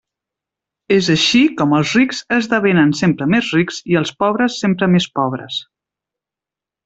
És 0.93 1.09
així 1.15 1.41
com 1.59 1.75
els 1.79 1.91
rics 1.97 2.21
esdevenen 2.37 2.95
sempre 3.01 3.27
més 3.35 3.51
rics 3.57 3.79
i 3.93 3.99
els 4.01 4.13
pobres 4.23 4.57
sempre 4.63 4.89
més 4.95 5.07
pobres. 5.21 5.61